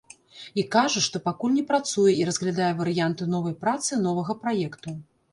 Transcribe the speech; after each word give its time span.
І 0.59 0.61
кажа, 0.75 1.01
што 1.07 1.19
пакуль 1.25 1.51
не 1.57 1.63
працуе 1.71 2.13
і 2.21 2.25
разглядае 2.29 2.69
варыянты 2.79 3.27
новай 3.33 3.53
працы, 3.65 3.99
новага 4.07 4.37
праекту. 4.47 4.95